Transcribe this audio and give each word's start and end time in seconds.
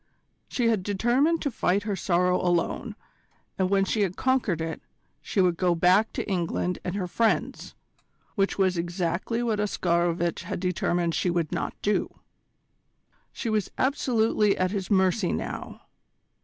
She 0.47 0.67
had 0.69 0.81
determined 0.81 1.43
to 1.43 1.51
fight 1.51 1.83
her 1.83 1.95
sorrow 1.95 2.41
alone, 2.41 2.95
and 3.59 3.69
when 3.69 3.85
she 3.85 4.01
had 4.01 4.17
conquered 4.17 4.59
it, 4.59 4.81
she 5.21 5.39
would 5.39 5.57
go 5.57 5.75
back 5.75 6.11
to 6.13 6.27
England 6.27 6.79
and 6.83 6.95
her 6.95 7.05
friends 7.07 7.75
which 8.33 8.57
was 8.57 8.79
exactly 8.79 9.43
what 9.43 9.59
Oscarovitch 9.59 10.41
had 10.41 10.59
determined 10.59 11.13
she 11.13 11.29
should 11.31 11.51
not 11.51 11.79
do. 11.83 12.19
She 13.31 13.47
was 13.51 13.69
absolutely 13.77 14.57
at 14.57 14.71
his 14.71 14.89
mercy 14.89 15.31
now. 15.33 15.81